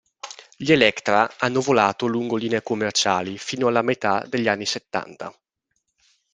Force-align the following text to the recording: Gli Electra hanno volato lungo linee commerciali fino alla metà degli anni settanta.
Gli 0.57 0.71
Electra 0.71 1.31
hanno 1.37 1.61
volato 1.61 2.07
lungo 2.07 2.35
linee 2.35 2.63
commerciali 2.63 3.37
fino 3.37 3.67
alla 3.67 3.83
metà 3.83 4.25
degli 4.27 4.47
anni 4.47 4.65
settanta. 4.65 5.31